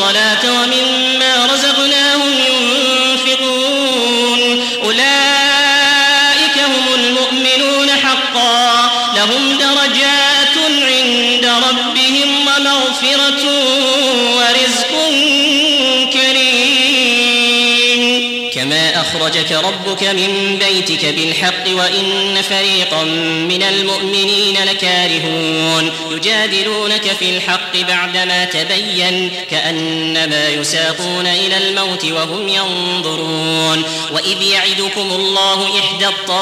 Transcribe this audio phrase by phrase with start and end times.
[0.00, 0.59] الصلاة
[18.71, 23.03] كما أخرجك ربك من بيتك بالحق وإن فريقا
[23.49, 25.91] من المؤمنين لكارهون.
[26.11, 33.83] يجادلونك في الحق بعدما تبين كأنما يساقون إلى الموت وهم ينظرون.
[34.11, 36.41] وإذ يعدكم الله إحدى الطائفتين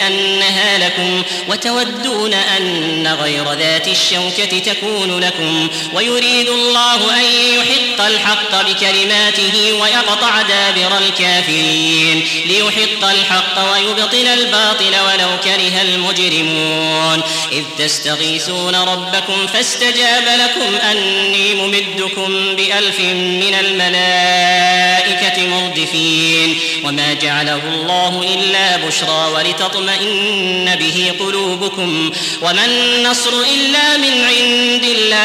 [0.00, 5.68] أنها لكم وتودون أن غير ذات الشوكة تكون لكم.
[5.94, 15.82] ويريد الله أن يحق الحق بكلماته ويقطع دابر الكافرين ليحق الحق ويبطل الباطل ولو كره
[15.82, 17.22] المجرمون.
[17.52, 26.58] إذ تستغيثون ربكم فاستجاب لكم أني ممدكم بألف من الملائكة مردفين.
[26.84, 32.12] وما جعله الله إلا بشرى ولتطمئن به قلوبكم.
[32.42, 35.20] وما النصر إلا من عند الله.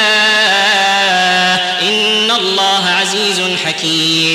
[1.82, 4.35] إن الله عزيز حكيم.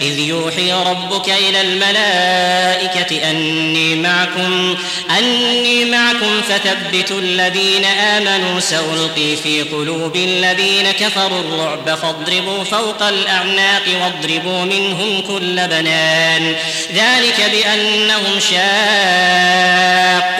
[0.00, 4.76] إذ يوحي ربك إلى الملائكة أني معكم
[5.18, 14.64] أني معكم فثبتوا الذين آمنوا سألقي في قلوب الذين كفروا الرعب فاضربوا فوق الأعناق واضربوا
[14.64, 16.54] منهم كل بنان.
[16.94, 18.60] ذلك بأنهم شاقوا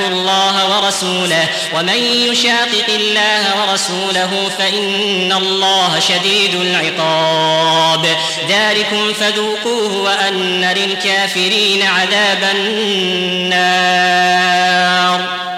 [0.09, 8.07] الله ورسوله ومن يشاقق الله ورسوله فإن الله شديد العقاب.
[8.49, 9.13] ذلكم
[9.51, 13.91] فذوقوه وأن للكافرين عذاب النار.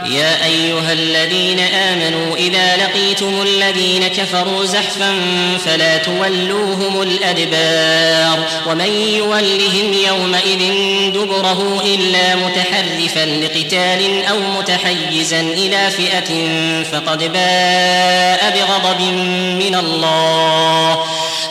[0.07, 5.15] يا أيها الذين آمنوا إذا لقيتم الذين كفروا زحفا
[5.65, 10.73] فلا تولوهم الأدبار ومن يولهم يومئذ
[11.13, 16.49] دبره إلا متحرفا لقتال أو متحيزا إلى فئة
[16.93, 19.01] فقد باء بغضب
[19.59, 21.05] من الله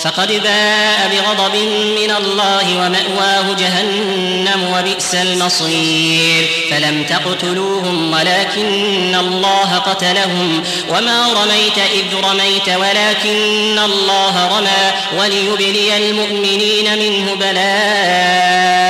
[0.03, 1.55] فقد باء بغضب
[2.01, 8.11] من الله ومأواه جهنم وبئس المصير فلم تقتلوهم
[8.41, 18.81] ولكن الله قتلهم وما رميت إذ رميت ولكن الله رمى وليبلي المؤمنين منه بلاء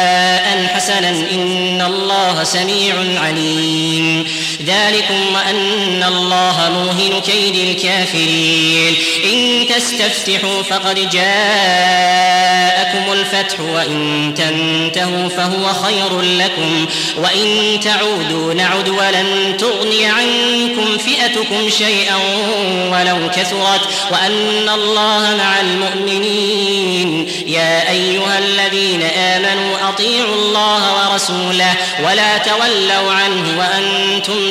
[0.76, 4.28] حسنا إن الله سميع عليم
[4.66, 8.96] ذلكم وأن الله موهن كيد الكافرين.
[9.24, 16.86] إن تستفتحوا فقد جاءكم الفتح وإن تنتهوا فهو خير لكم.
[17.18, 22.16] وإن تعودوا نعد ولن تغني عنكم فئتكم شيئا
[22.92, 23.82] ولو كثرت.
[24.12, 27.32] وأن الله مع المؤمنين.
[27.48, 31.74] يا أيها الذين آمنوا أطيعوا الله ورسوله
[32.06, 34.51] ولا تولوا عنه وأنتم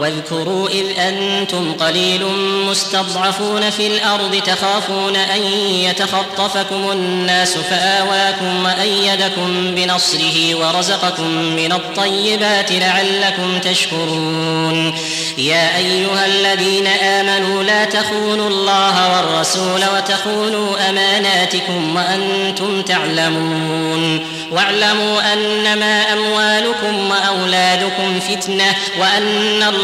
[0.00, 2.24] واذكروا إذ أنتم قليل
[2.68, 14.94] مستضعفون في الأرض تخافون أن يتخطفكم الناس فآواكم وأيدكم بنصره ورزقكم من الطيبات لعلكم تشكرون.
[15.38, 24.26] يا أيها الذين آمنوا لا تخونوا الله والرسول وتخونوا أماناتكم وأنتم تعلمون.
[24.50, 29.83] واعلموا أنما أموالكم وأولادكم فتنة وأن الله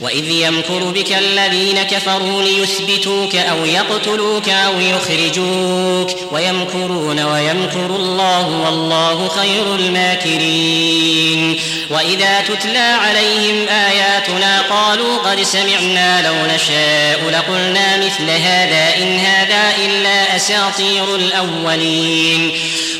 [0.00, 9.74] وإذ يمكر بك الذين كفروا ليثبتوك أو يقتلوك أو يخرجوك ويمكرون ويمكر الله والله خير
[9.74, 11.60] الماكرين
[11.90, 20.36] وإذا تتلى عليهم آياتنا قالوا قد سمعنا لو نشاء لقلنا مثل هذا إن هذا إلا
[20.36, 22.52] أساطير الأولين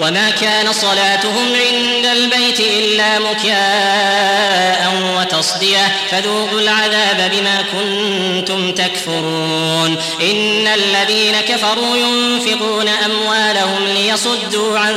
[0.00, 5.96] وما كان صلاتهم عند البيت إلا مكاء وتصدية.
[6.10, 9.96] فذوقوا العذاب بما كنتم تكفرون.
[10.20, 14.96] إن الذين كفروا ينفقون أموالهم ليصدوا عن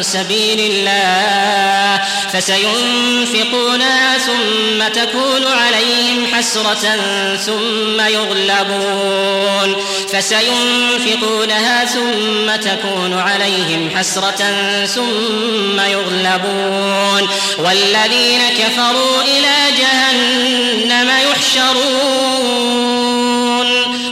[0.00, 2.04] سبيل الله.
[2.32, 6.96] فسينفقونها ثم تكون عليهم حسرة
[7.36, 9.76] ثم يغلبون.
[10.12, 14.33] فسينفقونها ثم تكون عليهم حسرة
[14.86, 17.28] ثم يغلبون
[17.58, 22.54] والذين كفروا إلى جهنم يحشرون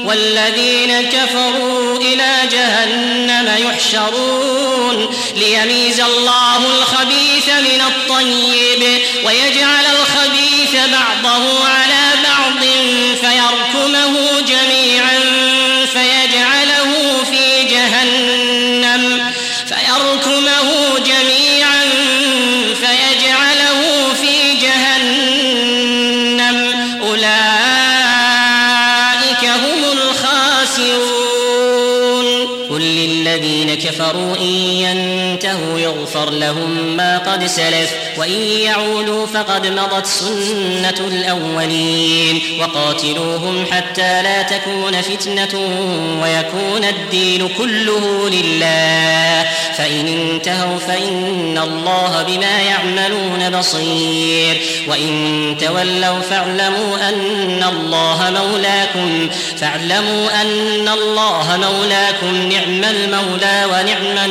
[0.05, 12.02] والذين كفروا إلى جهنم يحشرون ليميز الله الخبيث من الطيب ويجعل الخبيث بعضه على
[33.75, 43.67] كفروا إن ينتهوا يغفر لهم ما قد سلف وإن يعودوا فقد مضت سنة الأولين وقاتلوهم
[43.71, 45.61] حتى لا تكون فتنة
[46.23, 49.45] ويكون الدين كله لله
[49.77, 60.89] فإن انتهوا فإن الله بما يعملون بصير وإن تولوا فاعلموا أن الله مولاكم فاعلموا أن
[60.89, 64.31] الله مولاكم نعم المولى ونعم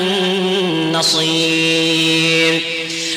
[1.02, 2.62] النصير.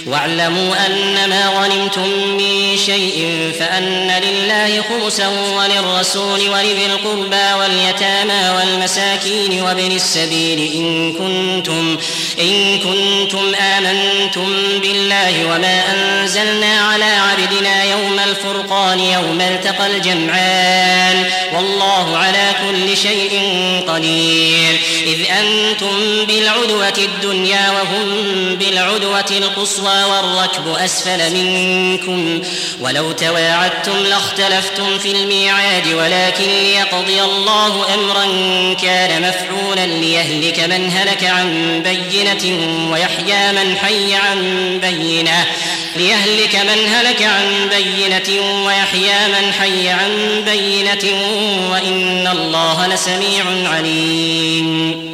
[0.07, 9.93] واعلموا أن ما غنمتم من شيء فأن لله خمسا وللرسول ولذي القربى واليتامى والمساكين وابن
[9.93, 11.97] السبيل إن كنتم
[12.41, 14.47] إن كنتم آمنتم
[14.81, 21.25] بالله وما أنزلنا على عبدنا يوم الفرقان يوم التقى الجمعان
[21.55, 23.41] والله على كل شيء
[23.89, 28.09] قدير إذ أنتم بالعدوة الدنيا وهم
[28.57, 32.43] بالعدوة القصوى والركب أسفل منكم
[32.81, 38.25] ولو تواعدتم لاختلفتم في الميعاد ولكن ليقضي الله أمرا
[38.83, 41.83] كان مفعولا ليهلك من هلك عن
[42.25, 44.39] بينة ويحيى من حي عن
[44.83, 45.47] بينة.
[45.97, 51.13] ليهلك من هلك عن بينة ويحيى من حي عن بينة.
[51.71, 55.14] وإن الله لسميع عليم.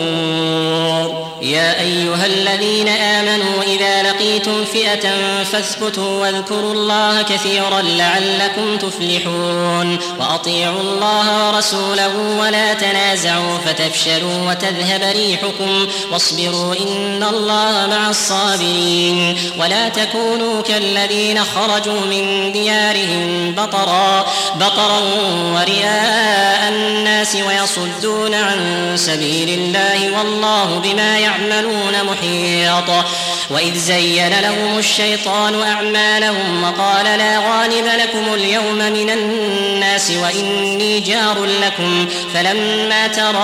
[1.51, 4.00] يا أيها الذين آمنوا إذا
[4.41, 5.09] لقيتم فئة
[5.43, 16.75] فاثبتوا واذكروا الله كثيرا لعلكم تفلحون وأطيعوا الله ورسوله ولا تنازعوا فتفشلوا وتذهب ريحكم واصبروا
[16.75, 24.99] إن الله مع الصابرين ولا تكونوا كالذين خرجوا من ديارهم بطرا بطرا
[25.53, 32.89] ورئاء الناس ويصدون عن سبيل الله والله بما يعملون محيط
[33.49, 42.07] وإذ زين لهم الشيطان أعمالهم وقال لا غالب لكم اليوم من الناس وإني جار لكم
[42.33, 43.41] فلما تراءت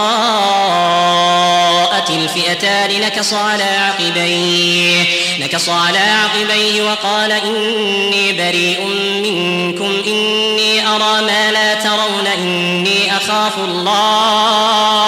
[2.10, 5.06] الفئتان نكص على عقبيه
[5.40, 8.86] نكص على عقبيه وقال إني بريء
[9.24, 15.08] منكم إني أرى ما لا ترون إني أخاف الله.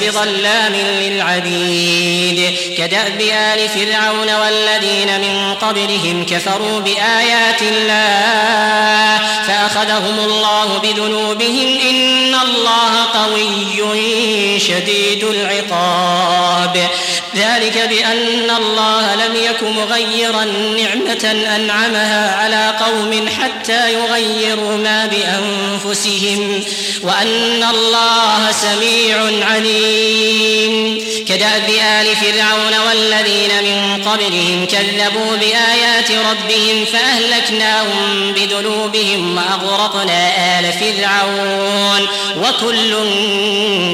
[0.00, 2.56] بظلام للعبيد.
[2.78, 14.60] كدأب آل فرعون والذين من قبلهم كفروا بآيات الله فأخذهم الله بذنوبهم إن الله قوي
[14.60, 16.88] شديد العقاب.
[17.36, 20.44] ذلك بأن الله لم يك مغيرا
[20.78, 26.64] نعمة أنعمها على قوم حتى يغيروا ما بأنفسهم
[27.02, 31.00] وأن الله سميع عليم.
[31.28, 42.06] كدأب آل فرعون والذين من قبلهم كذبوا بآيات ربهم فأهلكناهم بذنوبهم وأغرقنا آل فرعون
[42.36, 42.94] وكل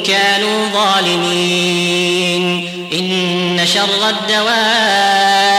[0.07, 2.76] كانوا ظالمين.
[2.97, 5.56] إن شر الدواب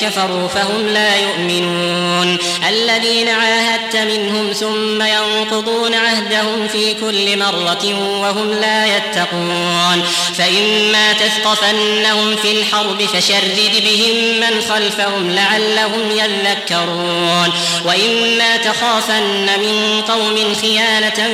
[0.00, 2.38] كفروا فهم لا يؤمنون.
[2.68, 10.04] الذين عاهدت منهم ثم ينقضون عهدهم في كل مرة وهم لا يتقون.
[10.38, 17.52] فإما تثقفنهم في الحرب فشرد بهم من خلفهم لعلهم يذكرون.
[17.84, 21.28] وإما تخافن من قوم خيانة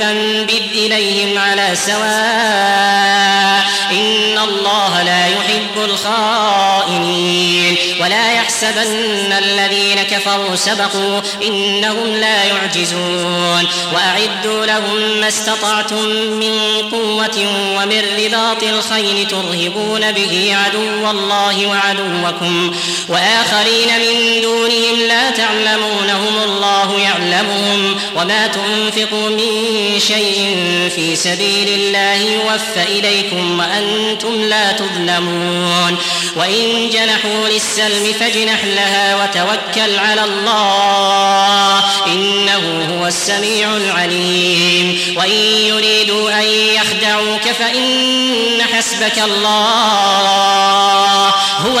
[0.00, 7.76] فانبذ إليهم على سواء إن الله لا يحب الخائنين.
[8.00, 16.04] ولا يحسبن الذين كفروا سبقوا إنهم لا يعجزون وأعدوا لهم ما استطعتم
[16.40, 16.58] من
[16.92, 22.74] قوة ومن رباط الخيل ترهبون به عدو الله وعدوكم
[23.08, 29.50] وآخرين من دونهم لا تعلمونهم الله يعلمهم وما تنفقوا من
[29.98, 30.56] شيء
[30.94, 35.96] في سبيل الله يوفى إليكم وأنتم لا تظلمون
[36.36, 37.48] وإن جنحوا
[37.88, 41.78] للسلم فاجنح لها وتوكل على الله.
[42.06, 45.14] إنه هو السميع العليم.
[45.16, 45.30] وإن
[45.66, 51.17] يريدوا أن يخدعوك فإن حسبك الله.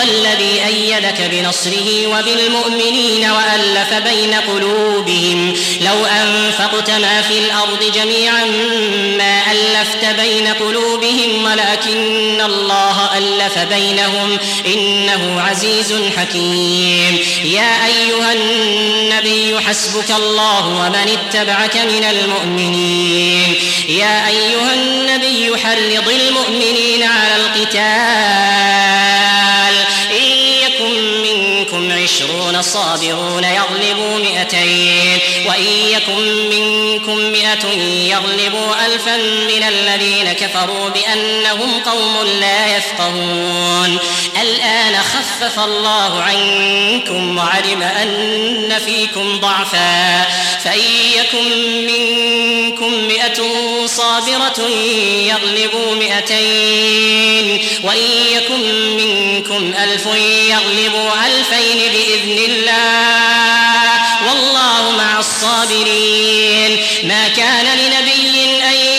[0.00, 5.54] الذي أيدك بنصره وبالمؤمنين وألف بين قلوبهم.
[5.80, 8.44] لو أنفقت ما في الأرض جميعا
[9.18, 14.38] ما ألفت بين قلوبهم ولكن الله ألف بينهم.
[14.66, 17.18] إنه عزيز حكيم.
[17.44, 23.54] يا أيها النبي حسبك الله ومن اتبعك من المؤمنين.
[23.88, 29.27] يا أيها النبي حرض المؤمنين على القتال.
[32.08, 37.68] عشرون صابرون يغلبوا مئتين وإن يكن منكم مئة
[38.08, 43.98] يغلبوا ألفا من الذين كفروا بأنهم قوم لا يفقهون.
[44.42, 50.26] الآن خفف الله عنكم وعلم أن فيكم ضعفا.
[50.64, 50.84] فإن
[51.14, 53.42] يكن منكم مئة
[53.86, 54.68] صابرة
[55.26, 60.06] يغلبوا مئتين وإن يكن منكم ألف
[60.50, 63.88] يغلبوا ألفين بإذن الله.
[64.28, 66.78] والله مع الصابرين.
[67.04, 68.97] ما كان لنبي أن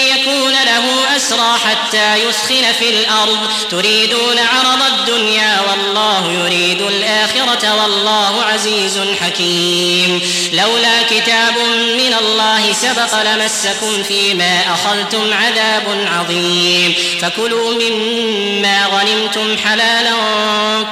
[1.32, 3.38] له أسرى حتى يسخن في الأرض.
[3.72, 10.22] تريدون عرض الدنيا والله يريد الآخرة والله عزيز حكيم.
[10.54, 11.54] لولا كتاب
[11.98, 16.94] من الله سبق لمسكم فيما أخذتم عذاب عظيم.
[17.22, 20.14] فكلوا مما غنمتم حلالا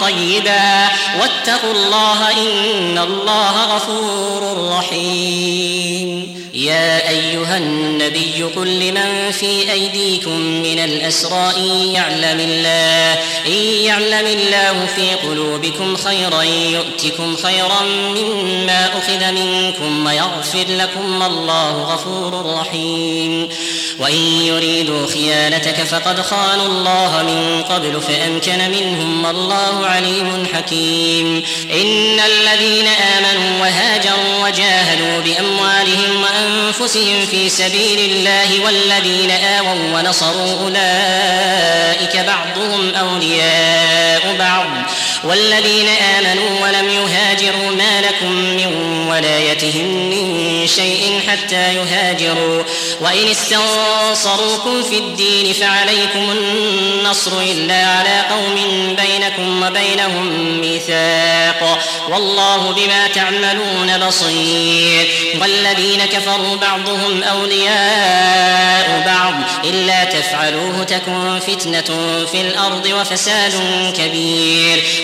[0.01, 0.87] طيبا.
[1.19, 6.36] واتقوا الله إن الله غفور رحيم.
[6.57, 14.85] يا أيها النبي قل لمن في أيديكم من الأسرى إن يعلم الله إن يعلم الله
[14.95, 17.81] في قلوبكم خيرا يؤتكم خيرا
[18.15, 23.49] مما أخذ منكم ويغفر لكم الله غفور رحيم.
[23.99, 31.43] وإن يريدوا خيانتك فقد خانوا الله من قبل فأمكن منهم والله عليم حكيم.
[31.73, 36.46] إن الذين آمنوا وهاجروا وجاهدوا بأموالهم وأنفسهم
[37.31, 44.65] في سبيل الله والذين آووا ونصروا أولئك بعضهم أولياء بعض
[45.23, 48.65] والذين آمنوا ولم يهاجروا ما لكم من
[49.09, 50.09] ولايتهم
[50.67, 52.63] من شيء حتى يهاجروا.
[53.01, 58.55] وإن استنصروكم في الدين فعليكم النصر إلا على قوم
[58.95, 61.79] بينكم وبينهم ميثاق.
[62.09, 65.07] والله بما تعملون بصير.
[65.41, 69.33] والذين كفروا بعضهم أولياء بعض.
[69.65, 73.53] إلا تفعلوه تكن فتنة في الأرض وفساد
[73.97, 74.56] كبير.